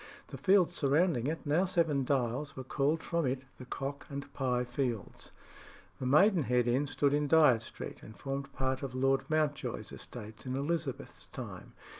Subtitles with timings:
[0.29, 4.63] The fields surrounding it, now Seven Dials, were called from it the Cock and Pye
[4.63, 5.31] Fields.
[5.99, 10.55] The Maidenhead Inn stood in Dyot Street, and formed part of Lord Mountjoy's estates in
[10.55, 11.73] Elizabeth's time.